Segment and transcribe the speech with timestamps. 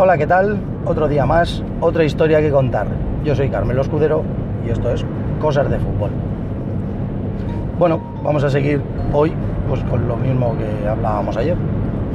[0.00, 0.60] Hola, ¿qué tal?
[0.86, 2.86] Otro día más, otra historia que contar.
[3.24, 4.22] Yo soy Carmelo Escudero
[4.64, 5.04] y esto es
[5.40, 6.10] Cosas de Fútbol.
[7.80, 8.80] Bueno, vamos a seguir
[9.12, 9.32] hoy
[9.68, 11.56] pues con lo mismo que hablábamos ayer.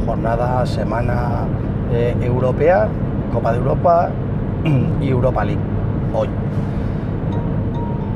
[0.05, 1.45] Jornada, semana
[1.91, 2.87] eh, europea,
[3.33, 4.09] Copa de Europa
[5.01, 5.61] y Europa League.
[6.13, 6.29] Hoy.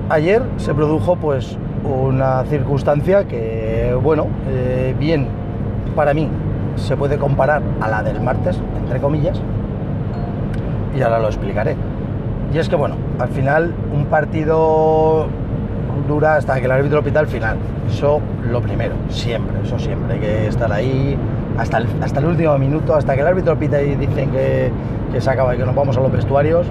[0.08, 5.28] Ayer se produjo pues una circunstancia que, bueno, eh, bien
[5.94, 6.30] para mí
[6.78, 9.42] se puede comparar a la del martes, entre comillas,
[10.98, 11.76] y ahora lo explicaré.
[12.54, 15.28] Y es que, bueno, al final un partido
[16.08, 17.58] dura hasta que el árbitro pita al final.
[17.90, 20.16] Eso lo primero, siempre, eso siempre.
[20.16, 21.18] Hay que estar ahí
[21.58, 24.72] hasta el, hasta el último minuto, hasta que el árbitro pita y dicen que,
[25.12, 26.68] que se acaba y que nos vamos a los vestuarios.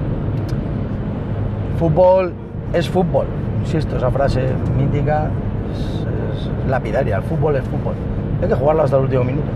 [1.79, 2.33] Fútbol
[2.73, 3.27] es fútbol.
[3.61, 5.29] Insisto, esa frase mítica
[5.73, 7.17] es, lapidaria.
[7.17, 7.95] El fútbol es fútbol.
[8.43, 9.49] Hay que jugarlo hasta el último minuto.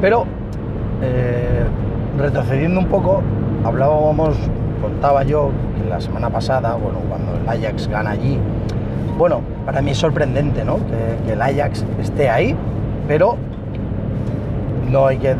[0.00, 0.24] Pero,
[1.02, 1.64] eh,
[2.18, 3.22] retrocediendo un poco,
[3.64, 4.36] hablábamos,
[4.82, 8.38] contaba yo que la semana pasada, bueno, cuando el Ajax gana allí,
[9.16, 10.78] bueno, para mí es sorprendente, ¿no?
[11.26, 12.56] Que, el Ajax esté ahí,
[13.06, 13.36] pero
[14.90, 15.34] no hay que,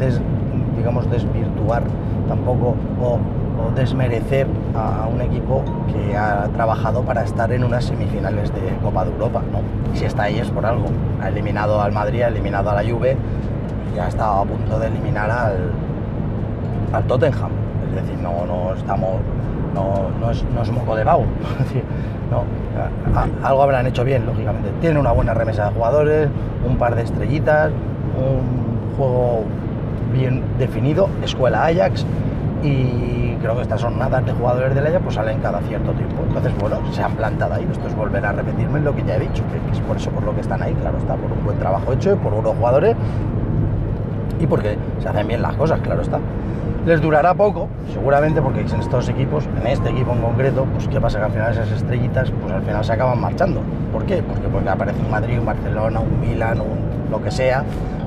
[0.77, 1.83] digamos, desvirtuar
[2.29, 8.53] tampoco o, o desmerecer a, un equipo que ha trabajado para estar en unas semifinales
[8.53, 9.61] de Copa de Europa, ¿no?
[9.97, 10.87] Si está ahí es por algo.
[11.23, 13.17] Ha eliminado al Madrid, ha eliminado a la Juve,
[13.97, 15.73] ya está a punto de eliminar al,
[16.93, 17.51] al Tottenham.
[17.89, 19.21] Es decir, no, no estamos,
[19.75, 21.85] no, no, es, no es moco de decir,
[22.31, 22.45] no,
[23.43, 24.71] algo habrán hecho bien, lógicamente.
[24.81, 26.29] Tienen una buena remesa de jugadores,
[26.67, 27.71] un par de estrellitas,
[28.17, 29.45] un juego
[30.13, 32.05] bien definido, escuela Ajax,
[32.63, 36.17] y creo que estas jornadas de jugadores del Ajax pues salen cada cierto tiempo.
[36.27, 37.67] Entonces, bueno, se han plantado ahí.
[37.71, 40.25] Esto es volver a repetirme lo que ya he dicho, que es por eso por
[40.25, 42.97] lo que están ahí, claro, está por un buen trabajo hecho, por unos jugadores
[44.41, 46.19] y porque se hacen bien las cosas, claro está.
[46.87, 51.01] Les durará poco, seguramente, porque en estos equipos, en este equipo en concreto, pues qué
[51.01, 53.61] pasa que al final esas estrellitas, pues al final se acaban marchando.
[53.93, 54.23] ¿Por qué?
[54.23, 57.65] Porque, porque aparece un Madrid, un Barcelona, un Milan, un lo que sea,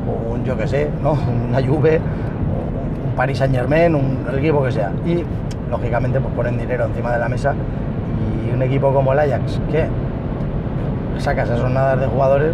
[0.07, 1.11] o un yo que sé, ¿no?
[1.49, 4.91] Una Juve, un Paris Saint Germain, un equipo que sea.
[5.05, 5.23] Y
[5.69, 7.55] lógicamente pues ponen dinero encima de la mesa
[8.45, 9.87] y un equipo como el Ajax, que
[11.17, 12.53] saca esas jornadas de jugadores,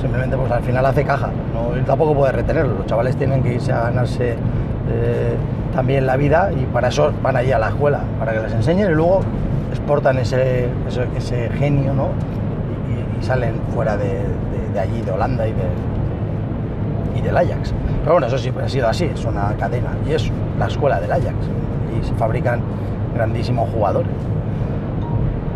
[0.00, 1.78] simplemente pues al final hace caja, ¿no?
[1.78, 4.36] Y tampoco puede retenerlo, los chavales tienen que irse a ganarse
[4.90, 5.36] eh,
[5.74, 8.90] también la vida y para eso van allí a la escuela, para que les enseñen
[8.90, 9.20] y luego
[9.70, 10.68] exportan ese,
[11.16, 12.08] ese, genio, ¿no?
[13.20, 17.72] Y salen fuera de, de- de allí, de Holanda y, de, y del Ajax.
[18.02, 21.10] Pero bueno, eso siempre ha sido así, es una cadena y es la escuela del
[21.12, 21.34] Ajax
[22.00, 22.60] y se fabrican
[23.14, 24.10] grandísimos jugadores.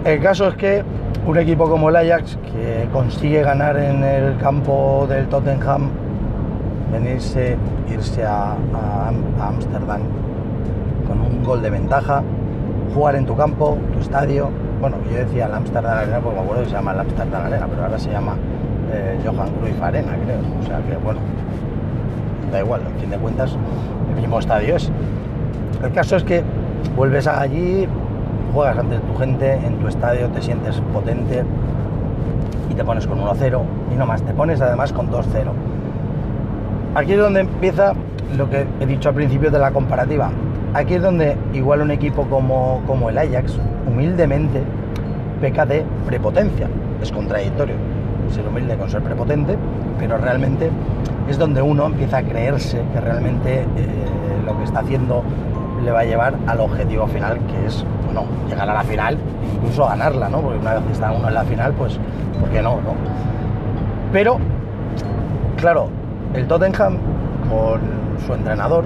[0.04, 0.82] El caso es que
[1.26, 5.88] un equipo como el Ajax, que consigue ganar en el campo del Tottenham,
[6.92, 7.56] venirse,
[7.92, 10.00] irse a a Am- a Ámsterdam
[11.08, 12.22] con un gol de ventaja,
[12.94, 14.48] jugar en tu campo, tu estadio.
[14.80, 17.66] Bueno, yo decía el Amsterdam Arena porque me acuerdo que se llama el Amsterdam Arena,
[17.68, 18.34] pero ahora se llama
[18.92, 20.38] eh, Johan Cruyff Arena, creo.
[20.60, 21.20] O sea que, bueno,
[22.52, 23.56] da igual, en fin de cuentas,
[24.14, 24.90] el mismo estadio es.
[25.82, 26.42] El caso es que
[26.96, 27.86] vuelves allí,
[28.54, 31.42] juegas ante tu gente, en tu estadio te sientes potente
[32.70, 33.60] y te pones con 1-0
[33.92, 35.24] y no más, te pones además con 2-0.
[36.94, 37.92] Aquí es donde empieza
[38.36, 40.30] lo que he dicho al principio de la comparativa.
[40.74, 44.62] Aquí es donde igual un equipo como, como el Ajax, humildemente,
[45.40, 46.68] peca de prepotencia.
[47.02, 47.74] Es contradictorio
[48.30, 49.56] ser humilde con ser prepotente,
[49.98, 50.70] pero realmente
[51.28, 53.66] es donde uno empieza a creerse que realmente eh,
[54.46, 55.22] lo que está haciendo
[55.84, 59.18] le va a llevar al objetivo final, que es, bueno, llegar a la final,
[59.56, 60.40] incluso ganarla, ¿no?
[60.40, 61.98] Porque una vez que está uno en la final, pues,
[62.40, 62.94] ¿por qué no, no?
[64.12, 64.38] Pero,
[65.56, 65.88] claro,
[66.34, 66.98] el Tottenham,
[67.48, 67.80] con
[68.26, 68.84] su entrenador,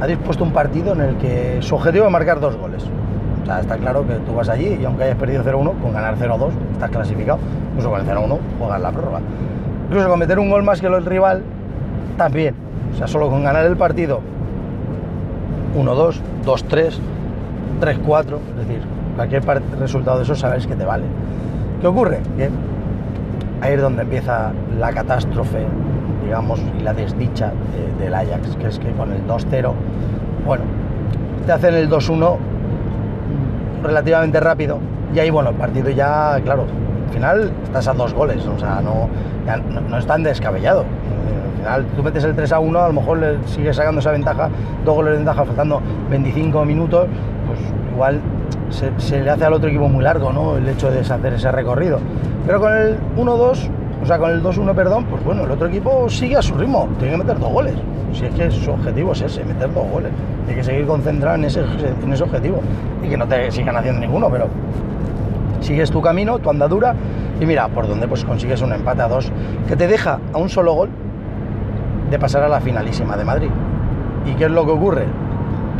[0.00, 2.84] ha dispuesto un partido en el que su objetivo es marcar dos goles.
[3.60, 6.90] Está claro que tú vas allí y aunque hayas perdido 0-1, con ganar 0-2 estás
[6.90, 7.38] clasificado.
[7.70, 9.20] Incluso con el 0-1 juegas la prórroga.
[9.86, 11.42] Incluso con meter un gol más que el rival,
[12.16, 12.54] también.
[12.94, 14.20] O sea, solo con ganar el partido
[15.76, 16.98] 1-2, 2-3,
[17.80, 18.82] 3-4, es decir,
[19.16, 19.42] cualquier
[19.78, 21.04] resultado de eso sabes que te vale.
[21.80, 22.20] ¿Qué ocurre?
[22.36, 22.50] Que
[23.60, 25.66] ahí es donde empieza la catástrofe,
[26.24, 27.52] digamos, y la desdicha
[27.98, 29.72] de- del Ajax, que es que con el 2-0,
[30.46, 30.64] bueno,
[31.46, 32.36] te hacen el 2-1
[33.82, 34.78] relativamente rápido,
[35.14, 36.64] y ahí, bueno, el partido ya, claro,
[37.08, 39.08] al final estás a dos goles, o sea, no,
[39.46, 40.84] ya no, no es tan descabellado.
[41.64, 44.12] Al final, tú metes el 3 a 1, a lo mejor le sigues sacando esa
[44.12, 44.48] ventaja,
[44.84, 45.80] dos goles de ventaja, faltando
[46.10, 47.06] 25 minutos,
[47.46, 47.58] pues
[47.92, 48.20] igual
[48.70, 50.56] se, se le hace al otro equipo muy largo, ¿no?
[50.56, 51.98] El hecho de hacer ese recorrido.
[52.46, 53.68] Pero con el 1-2,
[54.02, 56.88] o sea, con el 2-1, perdón, pues bueno, el otro equipo sigue a su ritmo,
[56.98, 57.74] tiene que meter dos goles.
[58.12, 60.10] Si es que su objetivo es ese, meter dos goles.
[60.48, 61.60] Hay que seguir concentrado en ese,
[62.02, 62.60] en ese objetivo.
[63.04, 64.48] Y que no te sigan haciendo ninguno, pero
[65.60, 66.94] sigues tu camino, tu andadura,
[67.40, 69.30] y mira, por donde pues consigues un empate a dos,
[69.68, 70.88] que te deja a un solo gol
[72.10, 73.50] de pasar a la finalísima de Madrid.
[74.26, 75.06] ¿Y qué es lo que ocurre?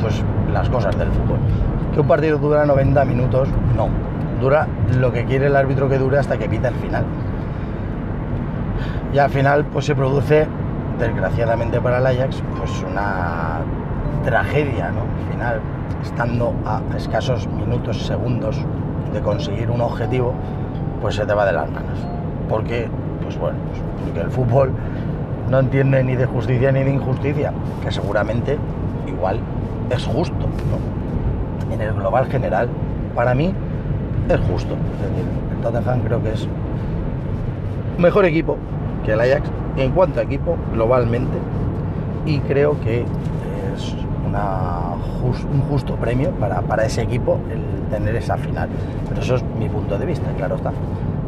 [0.00, 0.22] Pues
[0.52, 1.38] las cosas del fútbol.
[1.92, 3.48] ¿Que un partido dura 90 minutos?
[3.76, 3.88] No.
[4.40, 4.66] Dura
[4.98, 7.04] lo que quiere el árbitro que dure hasta que pita el final.
[9.12, 10.46] Y al final pues se produce,
[10.98, 13.58] desgraciadamente para el Ajax, pues una
[14.24, 15.00] tragedia, ¿no?
[15.00, 15.60] Al final,
[16.02, 18.56] estando a escasos minutos, segundos
[19.12, 20.32] de conseguir un objetivo,
[21.00, 21.98] pues se te va de las manos.
[22.48, 22.88] Porque,
[23.22, 24.72] pues bueno, pues porque el fútbol
[25.50, 27.52] no entiende ni de justicia ni de injusticia,
[27.82, 28.58] que seguramente
[29.08, 29.40] igual
[29.90, 31.74] es justo, ¿no?
[31.74, 32.68] En el global general,
[33.14, 33.52] para mí
[34.28, 34.74] es justo.
[34.74, 36.46] Es decir, el Tottenham creo que es
[37.98, 38.56] mejor equipo
[39.04, 41.38] que el Ajax en cuanto a equipo globalmente
[42.26, 43.04] y creo que
[43.74, 43.94] es
[45.52, 48.68] un justo premio para, para ese equipo el tener esa final.
[49.08, 50.72] Pero eso es mi punto de vista, claro está.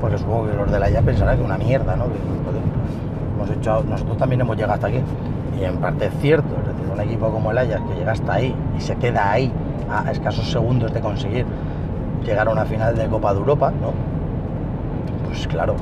[0.01, 2.05] Porque supongo que los de la Ajax pensarán que una mierda, ¿no?
[3.35, 5.01] Hemos hecho, nosotros también hemos llegado hasta aquí.
[5.61, 8.35] Y en parte es cierto, es decir, un equipo como el Ajax que llega hasta
[8.35, 9.53] ahí y se queda ahí
[9.91, 11.45] a escasos segundos de conseguir
[12.25, 13.93] llegar a una final de Copa de Europa, ¿no?
[15.27, 15.75] Pues claro,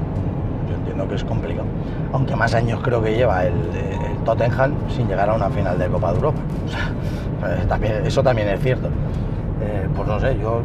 [0.70, 1.66] yo entiendo que es complicado.
[2.12, 3.54] Aunque más años creo que lleva el,
[4.24, 6.40] Tottenham sin llegar a una final de Copa de Europa.
[7.68, 8.88] también, eso también es cierto.
[9.62, 10.62] Eh, pues no sé, yo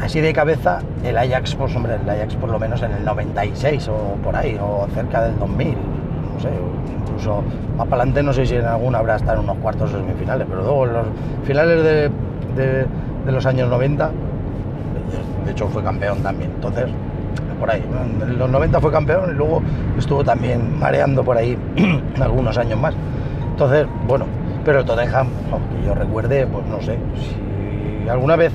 [0.00, 3.88] así de cabeza, el Ajax, pues hombre, el Ajax por lo menos en el 96
[3.88, 5.76] o por ahí, o cerca del 2000,
[6.34, 6.48] no sé,
[7.00, 7.42] incluso
[7.76, 10.46] más para adelante no sé si en alguna habrá estado en unos cuartos o semifinales,
[10.48, 11.06] pero luego en los
[11.44, 12.10] finales de,
[12.56, 14.10] de, los años 90,
[15.44, 16.86] de hecho fue campeón también, entonces
[17.58, 17.84] por ahí,
[18.22, 19.62] en los 90 fue campeón y luego
[19.98, 21.56] estuvo también mareando por ahí
[22.20, 22.94] algunos años más,
[23.50, 24.26] entonces, bueno,
[24.64, 26.98] pero el Tottenham, que yo recuerde, pues no sé,
[28.02, 28.52] si alguna vez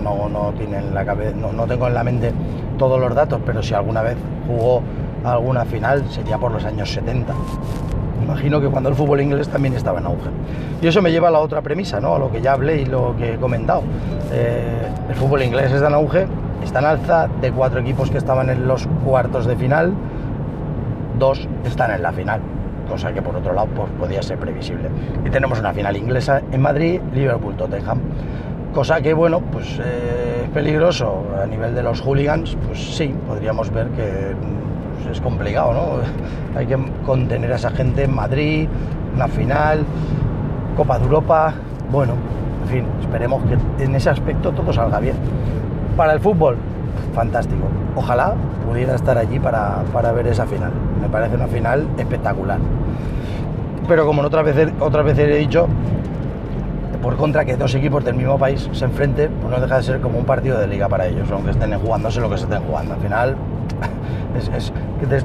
[0.00, 2.32] no, no tiene la cabeza, no, tengo en la mente
[2.78, 4.16] todos los datos, pero si alguna vez
[4.46, 4.82] jugó
[5.24, 7.34] alguna final sería por los años 70.
[8.22, 10.30] Imagino que cuando el fútbol inglés también estaba en auge.
[10.80, 12.14] Y eso me lleva a la otra premisa, ¿no?
[12.14, 13.82] a lo que ya hablé y lo que he comentado.
[14.32, 16.26] Eh, el fútbol inglés está en auge,
[16.62, 19.92] está en alza, de cuatro equipos que estaban en los cuartos de final,
[21.18, 22.40] dos están en la final
[22.88, 24.88] cosa que por otro lado pues, podía ser previsible.
[25.24, 27.98] Y tenemos una final inglesa en Madrid, Liverpool-Tottenham.
[28.74, 33.70] Cosa que, bueno, pues eh, es peligroso a nivel de los hooligans, pues sí, podríamos
[33.70, 34.34] ver que
[34.96, 35.86] pues, es complicado, ¿no?
[36.58, 38.68] Hay que contener a esa gente en Madrid,
[39.14, 39.84] una final,
[40.76, 41.54] Copa de Europa,
[41.90, 42.14] bueno,
[42.64, 45.16] en fin, esperemos que en ese aspecto todo salga bien.
[45.98, 46.56] Para el fútbol,
[47.12, 47.64] fantástico.
[47.96, 48.34] Ojalá
[48.64, 50.70] pudiera estar allí para, para ver esa final.
[51.02, 52.60] Me parece una final espectacular.
[53.88, 55.66] Pero como otras veces, otras veces he dicho,
[57.02, 60.00] por contra que dos equipos del mismo país se enfrenten, pues no deja de ser
[60.00, 62.94] como un partido de liga para ellos, aunque estén jugándose lo que se estén jugando.
[62.94, 63.36] Al final
[64.36, 64.72] es,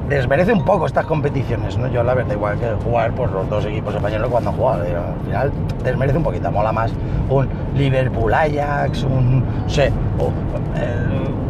[0.08, 1.88] desmerece un poco estas competiciones, ¿no?
[1.88, 5.52] Yo la verdad, igual que jugar por los dos equipos españoles cuando juegan, al final
[5.82, 6.92] desmerece un poquito, mola más
[7.28, 9.92] un Liverpool Ajax, un, no sé,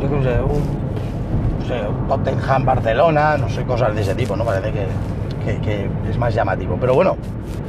[0.00, 0.84] yo qué sé, un,
[2.08, 4.44] Tottenham Barcelona, no sé, cosas de ese tipo, ¿no?
[4.44, 6.76] Parece que, que es más llamativo.
[6.78, 7.16] Pero bueno,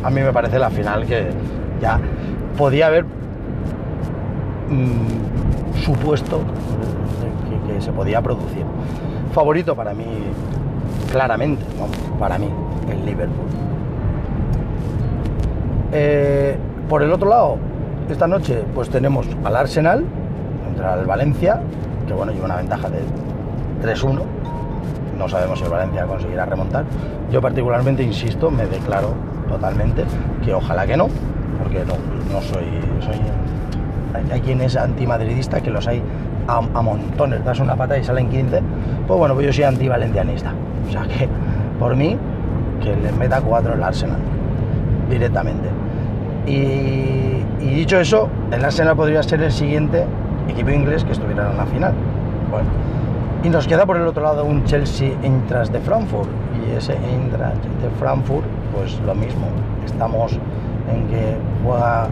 [0.03, 1.29] a mí me parece la final que
[1.81, 1.99] ya
[2.57, 3.05] podía haber
[4.69, 6.41] mm, supuesto
[7.67, 8.65] que, se podía producir.
[9.35, 10.05] Favorito para mí,
[11.11, 11.61] claramente,
[12.17, 12.47] para mí,
[12.89, 13.47] el Liverpool.
[15.91, 17.57] Eh, por el otro lado,
[18.09, 20.05] esta noche pues tenemos al Arsenal
[20.63, 21.59] contra el Valencia,
[22.07, 22.99] que bueno, lleva una ventaja de
[23.83, 24.21] 3-1.
[25.17, 26.85] No sabemos si el Valencia conseguirá remontar.
[27.29, 29.09] Yo particularmente insisto, me declaro
[29.49, 30.05] totalmente
[30.45, 31.09] que ojalá que no,
[31.61, 31.95] porque no,
[32.31, 32.63] no soy,
[33.01, 33.19] soy
[34.31, 36.01] hay, quien es antimadridista, que los hay
[36.47, 38.61] a, montones, das una pata y salen 15,
[39.07, 40.53] pues bueno, pues yo soy antivalentianista.
[40.87, 41.27] O sea que,
[41.79, 42.17] por mí,
[42.81, 44.19] que les meta cuatro el Arsenal,
[45.09, 45.69] directamente.
[46.45, 50.05] Y, dicho eso, el Arsenal podría ser el siguiente
[50.47, 51.93] equipo inglés que estuviera en la final.
[53.43, 56.29] Y nos queda por el otro lado un Chelsea Eintracht de Frankfurt.
[56.55, 59.47] Y ese Eintracht de Frankfurt, pues lo mismo.
[59.85, 60.39] Estamos
[60.91, 62.07] en que juega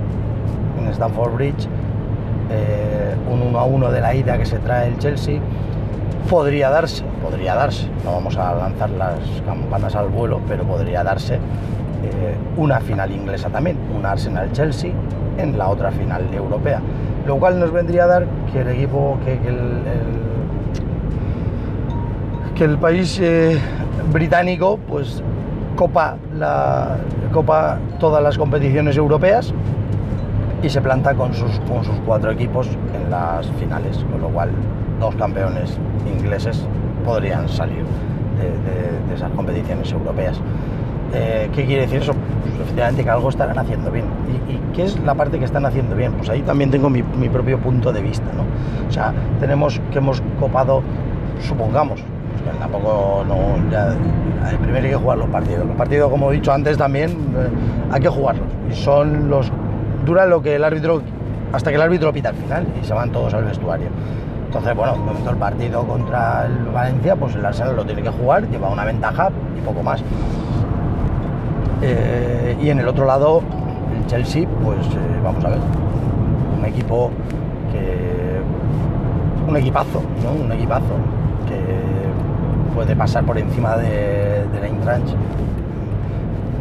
[0.80, 1.68] en Stamford Bridge,
[2.50, 5.40] eh, un 1 a 1 de la ida que se trae el Chelsea,
[6.30, 11.36] podría darse, podría darse, no vamos a lanzar las campanas al vuelo, pero podría darse
[11.36, 14.92] eh, una final inglesa también, un Arsenal-Chelsea
[15.38, 16.82] en la otra final europea,
[17.26, 19.82] lo cual nos vendría a dar que el equipo, que, el,
[22.56, 23.60] que el país eh,
[24.12, 25.24] británico, pues
[25.76, 26.98] copa, la,
[27.32, 29.54] copa todas las competiciones europeas
[30.64, 34.50] y se planta con sus, con sus cuatro equipos en las finales, con lo cual
[35.00, 35.78] dos campeones
[36.18, 36.66] ingleses
[37.04, 37.84] podrían salir
[38.40, 40.40] de, esas competiciones europeas.
[41.14, 42.14] Eh, ¿Qué quiere decir eso?
[42.14, 44.06] Pues efectivamente que algo estarán haciendo bien.
[44.50, 46.14] ¿Y, qué es la parte que están haciendo bien?
[46.14, 48.44] Pues ahí también tengo mi, propio punto de vista, ¿no?
[48.88, 50.82] O sea, tenemos que hemos copado,
[51.42, 52.02] supongamos,
[52.32, 53.94] pues tampoco no, ya,
[54.62, 55.68] primero hay que jugar los partidos.
[55.68, 57.50] Los partidos, como he dicho antes también, eh,
[57.92, 58.48] hay que jugarlos.
[58.72, 59.52] Y son los
[60.06, 61.02] dura lo que el árbitro,
[61.52, 63.88] hasta que el árbitro pita al final y se van todos al vestuario.
[64.46, 68.48] Entonces, bueno, momento el partido contra el Valencia, pues el Arsenal lo tiene que jugar,
[68.50, 70.04] lleva una ventaja y poco más.
[71.82, 73.42] Eh, y en el otro lado,
[73.98, 75.60] el Chelsea, pues eh, vamos a ver,
[76.60, 77.10] un equipo
[77.72, 78.40] que.
[79.50, 80.44] un equipazo, ¿no?
[80.46, 80.94] Un equipazo
[81.48, 85.16] que puede pasar por encima de, de la Intranch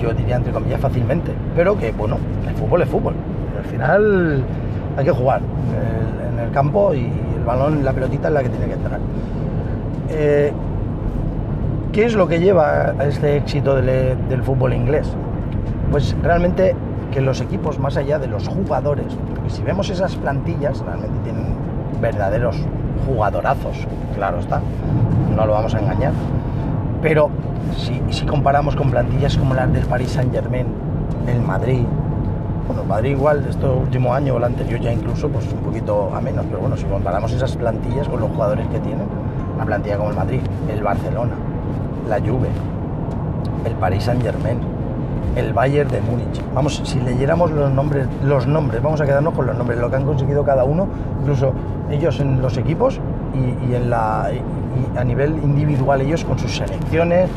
[0.03, 2.19] yo diría entre comillas fácilmente, pero que bueno,
[2.49, 3.15] el fútbol es fútbol.
[3.63, 4.43] Al final
[4.97, 5.41] hay que jugar
[6.33, 9.01] en el campo y el balón, la pelotita es la que tiene que entrar.
[10.11, 10.53] Eh,
[11.93, 15.13] ¿Qué es lo que lleva a este éxito del, fútbol inglés?
[15.91, 16.75] Pues realmente
[17.11, 21.55] que los equipos, más allá de los jugadores, porque si vemos esas plantillas, realmente tienen
[22.01, 22.57] verdaderos
[23.07, 24.63] jugadorazos, claro está,
[25.37, 26.13] no lo vamos a engañar,
[27.03, 27.29] pero
[27.77, 30.67] si, comparamos con plantillas como las del Paris Saint Germain,
[31.27, 31.85] el Madrid,
[32.67, 36.21] bueno, Madrid igual, este último año o el anterior ya incluso, pues un poquito a
[36.21, 39.07] menos, pero bueno, si comparamos esas plantillas con los jugadores que tienen,
[39.55, 40.41] una plantilla como el Madrid,
[40.73, 41.35] el Barcelona,
[42.09, 42.49] la Juve,
[43.65, 44.59] el Paris Saint Germain,
[45.37, 46.43] el Bayern de Múnich.
[46.55, 49.97] Vamos, si leyéramos los nombres, los nombres, vamos a quedarnos con los nombres, lo que
[49.97, 50.89] han conseguido cada uno,
[51.21, 51.53] incluso
[51.91, 53.01] ellos en los equipos
[53.35, 54.31] y, en la,
[54.97, 57.31] a nivel individual ellos con sus selecciones.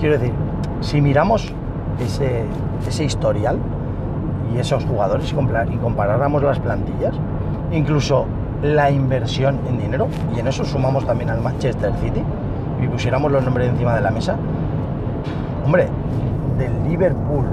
[0.00, 0.32] Quiero decir,
[0.80, 1.52] si miramos
[2.00, 2.44] ese,
[2.86, 3.58] ese historial
[4.54, 7.14] y esos jugadores y comparáramos las plantillas,
[7.72, 8.26] incluso
[8.62, 12.22] la inversión en dinero, y en eso sumamos también al Manchester City,
[12.82, 14.36] y pusiéramos los nombres encima de la mesa,
[15.64, 15.88] hombre,
[16.58, 17.46] del Liverpool,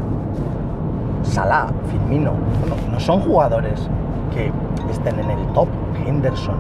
[1.24, 2.34] Salah, Firmino,
[2.92, 3.90] no son jugadores
[4.34, 4.52] que
[4.92, 5.68] estén en el top,
[6.06, 6.56] Henderson,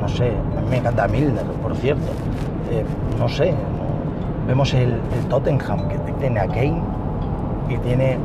[0.00, 2.10] no sé, a mí me encanta Milner, por cierto,
[2.70, 2.84] eh,
[3.18, 3.54] no sé,
[4.46, 4.98] vemos el,
[5.28, 6.80] Tottenham que tiene a Kane
[7.68, 8.18] y tiene,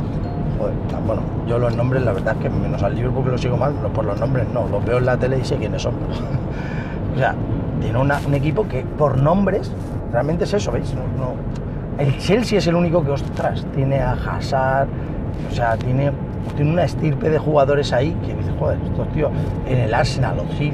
[1.05, 3.74] bueno, yo los nombres, la verdad es que menos al Liverpool que lo sigo mal,
[3.74, 5.93] por los nombres no, los veo en la tele y sé quiénes son.
[7.15, 7.35] o sea,
[7.81, 9.71] tiene un equipo que por nombres,
[10.12, 10.93] realmente es eso, ¿veis?
[11.97, 14.88] el Chelsea es el único que, ostras, tiene a Hazard,
[15.50, 16.12] o sea, tiene,
[16.55, 19.31] tiene una estirpe de jugadores ahí que dices, joder, estos tíos,
[19.67, 20.74] en el Arsenal, Ozil,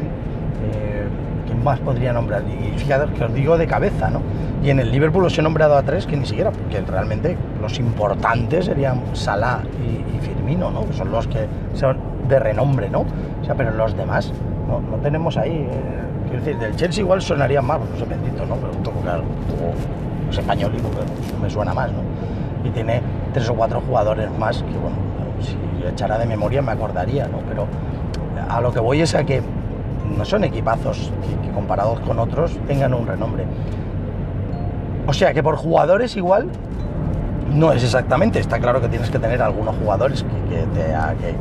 [1.61, 2.43] más podría nombrar?
[2.43, 4.21] Y fíjate que os digo de cabeza, ¿no?
[4.63, 7.79] Y en el Liverpool os he nombrado a tres que ni siquiera, porque realmente los
[7.79, 10.85] importantes serían Salah y, Firmino, ¿no?
[10.85, 12.99] Que son los que son de renombre, ¿no?
[13.41, 14.31] O sea, pero los demás
[14.67, 15.67] no, no tenemos ahí.
[15.67, 15.67] Eh,
[16.29, 18.55] quiero decir, del Chelsea igual sonaría más, no sé, bendito, ¿no?
[18.55, 19.23] Pero un poco, claro,
[20.29, 21.99] es español y me suena más, ¿no?
[22.63, 23.01] Y tiene
[23.33, 24.95] tres o cuatro jugadores más que, bueno,
[25.41, 27.39] si echara de memoria me acordaría, ¿no?
[27.49, 27.65] Pero
[28.47, 29.41] a lo que voy es a que
[30.17, 31.11] no son equipazos
[31.43, 33.45] que, comparados con otros tengan un renombre.
[35.07, 36.47] O sea que por jugadores igual
[37.53, 40.65] no es exactamente, está claro que tienes que tener algunos jugadores que,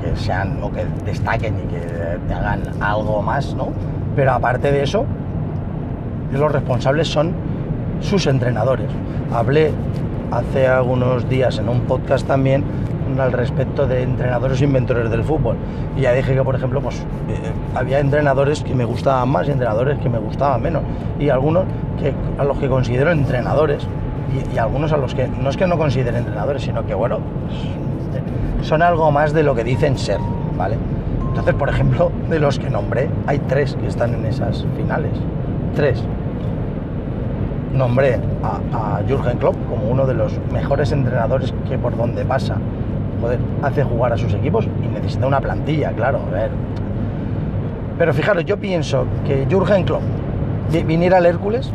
[0.02, 1.80] que, sean o que destaquen y que
[2.26, 3.68] te hagan algo más, ¿no?
[4.16, 5.04] Pero aparte de eso,
[6.32, 7.32] los responsables son
[8.00, 8.88] sus entrenadores.
[9.32, 9.72] Hablé
[10.32, 12.64] hace algunos días en un podcast también
[13.18, 15.56] al respecto de entrenadores e inventores del fútbol.
[15.96, 19.52] Y ya dije que, por ejemplo, pues eh, había entrenadores que me gustaban más y
[19.52, 20.82] entrenadores que me gustaban menos.
[21.18, 21.64] Y algunos
[21.98, 23.86] que, a los que considero entrenadores
[24.54, 27.18] y, algunos a los que no es que no considere entrenadores, sino que, bueno,
[28.62, 30.18] son algo más de lo que dicen ser,
[30.56, 30.76] ¿vale?
[31.28, 35.12] Entonces, por ejemplo, de los que nombré, hay tres que están en esas finales.
[35.74, 36.02] Tres.
[37.72, 42.56] Nombré a, a Jürgen Klopp como uno de los mejores entrenadores que por donde pasa
[43.20, 46.50] joder, hace jugar a sus equipos y necesita una plantilla, claro, ver.
[47.98, 50.02] Pero fijaros, yo pienso que Jurgen Klopp
[50.86, 51.70] viniera al Hércules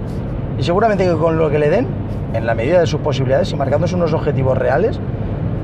[0.58, 1.88] y seguramente que con lo que le den,
[2.34, 5.00] en la medida de sus posibilidades y marcándose unos objetivos reales,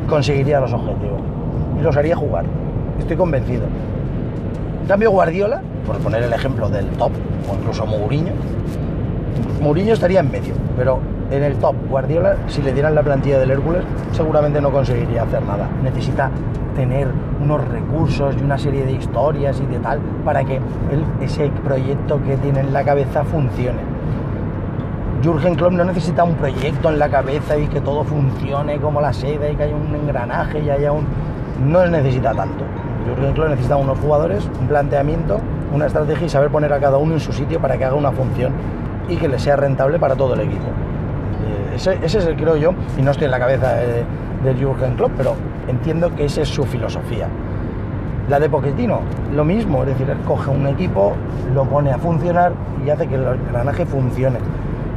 [0.08, 1.20] conseguiría los objetivos
[1.80, 2.46] y los haría jugar.
[3.00, 3.64] Estoy convencido.
[4.82, 7.12] En cambio, Guardiola, por poner el ejemplo del top,
[7.50, 8.34] o incluso Mourinho,
[9.62, 11.00] Mourinho estaría en medio, pero
[11.32, 11.76] en el top.
[11.90, 15.68] Guardiola, si le dieran la plantilla del Hércules, seguramente no conseguiría hacer nada.
[15.82, 16.30] Necesita
[16.76, 17.08] tener
[17.42, 20.60] unos recursos y una serie de historias y de tal para que
[21.22, 23.80] ese proyecto que tiene en la cabeza funcione.
[25.24, 29.14] Jürgen Klopp no necesita un proyecto en la cabeza y que todo funcione como la
[29.14, 31.06] seda y que haya un engranaje y haya un...
[31.68, 32.64] No necesita tanto.
[33.06, 35.40] Jürgen Klopp necesita unos jugadores, un planteamiento,
[35.74, 38.12] una estrategia y saber poner a cada uno en su sitio para que haga una
[38.12, 38.52] función
[39.08, 40.66] y que le sea rentable para todo el equipo.
[41.76, 44.04] Ese, ese es el creo yo, y no estoy en la cabeza de,
[44.44, 45.36] de Jürgen Klopp, pero
[45.68, 47.28] entiendo que esa es su filosofía.
[48.30, 49.02] La de Pochettino,
[49.34, 51.14] lo mismo, es decir, él coge un equipo,
[51.54, 52.54] lo pone a funcionar
[52.86, 54.40] y hace que el engranaje funcione.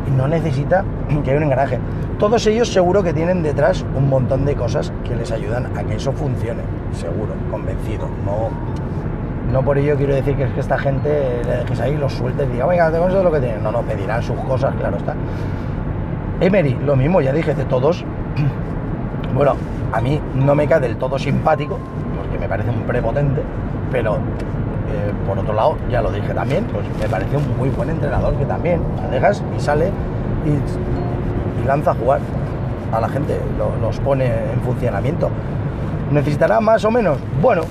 [0.07, 0.85] Y no necesita
[1.25, 1.78] que haya un engranaje.
[2.19, 5.97] Todos ellos seguro que tienen detrás un montón de cosas que les ayudan a que
[5.97, 6.62] eso funcione,
[6.93, 8.09] seguro, convencido.
[8.25, 8.50] No,
[9.52, 12.49] no por ello quiero decir que es que esta gente le dejes ahí, los sueltes
[12.49, 13.62] y diga, venga, tengo eso es lo que tienen.
[13.62, 15.14] No, no, pedirán sus cosas, claro está.
[16.40, 18.04] Emery, lo mismo, ya dije, de todos.
[19.34, 19.54] Bueno,
[19.92, 21.76] a mí no me cae del todo simpático,
[22.16, 23.42] porque me parece un prepotente,
[23.90, 27.90] pero eh, por otro lado, ya lo dije también, pues me parece un muy buen
[27.90, 29.90] entrenador que también la y sale
[30.46, 32.20] y, lanza a jugar
[32.92, 35.30] a la gente, lo- los pone en funcionamiento.
[36.12, 37.18] ¿Necesitará más o menos?
[37.42, 37.62] Bueno,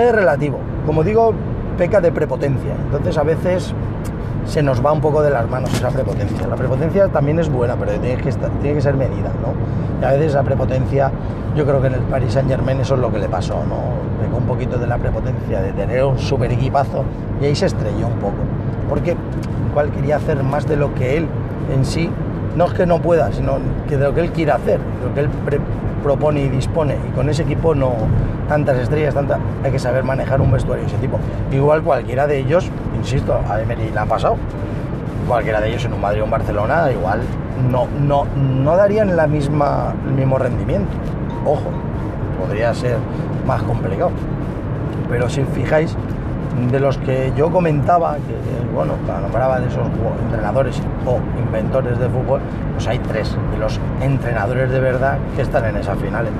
[0.00, 0.58] es relativo.
[0.84, 1.32] Como digo,
[1.78, 2.72] peca de prepotencia.
[2.86, 3.72] Entonces a veces
[4.46, 6.46] se nos va un poco de las manos esa prepotencia.
[6.46, 10.00] La prepotencia también es buena, pero tiene que, estar- tiene que ser medida, ¿no?
[10.00, 11.10] Y a veces esa prepotencia,
[11.56, 13.96] yo creo que en el Paris Saint Germain eso es lo que le pasó, ¿no?
[14.24, 17.02] Pecó un poquito de la prepotencia, de tener un super equipazo,
[17.40, 18.34] y ahí se estrelló un poco.
[18.88, 19.16] Porque
[19.70, 21.26] igual quería hacer más de lo que él
[21.74, 22.08] en sí,
[22.56, 25.14] no es que no pueda, sino que de lo que él quiere hacer, de lo
[25.14, 25.28] que él
[26.02, 26.96] propone y dispone.
[27.08, 27.92] Y con ese equipo no
[28.48, 31.18] tantas estrellas, tanta, hay que saber manejar un vestuario ese tipo.
[31.52, 32.70] Igual cualquiera de ellos,
[33.06, 34.36] insisto, a Emery le ha pasado.
[35.28, 37.20] Cualquiera de ellos en un Madrid o un Barcelona, igual
[37.70, 40.90] no, no, no darían la misma, el mismo rendimiento.
[41.44, 41.70] Ojo,
[42.40, 42.96] podría ser
[43.46, 44.10] más complicado.
[45.08, 45.96] Pero si fijáis,
[46.70, 49.86] de los que yo comentaba, que bueno, nombraba de esos
[50.24, 52.40] entrenadores o inventores de fútbol,
[52.74, 56.32] pues hay tres de los entrenadores de verdad que están en esas finales.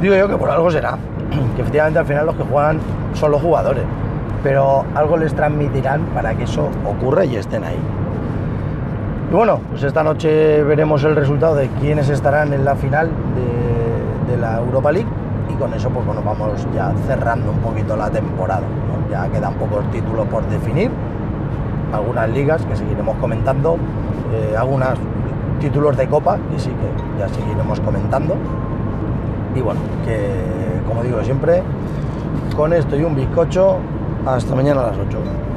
[0.00, 0.98] Digo yo que por algo será,
[1.56, 2.80] que efectivamente al final los que juegan
[3.14, 3.84] son los jugadores,
[4.42, 7.78] pero algo les transmitirán para que eso ocurra y estén ahí.
[9.30, 14.36] Y bueno, pues esta noche veremos el resultado de quiénes estarán en la final de,
[14.38, 15.08] la Europa League
[15.50, 18.62] y con eso pues bueno, vamos ya cerrando un poquito la temporada.
[18.62, 19.10] ¿no?
[19.10, 20.90] Ya quedan pocos títulos por definir,
[21.92, 23.76] algunas ligas que seguiremos comentando,
[24.32, 24.98] eh, algunos
[25.60, 28.34] títulos de copa que sí que ya seguiremos comentando.
[29.54, 31.62] Y bueno, que como digo siempre,
[32.56, 33.78] con esto y un bizcocho,
[34.26, 35.51] hasta mañana a las 8.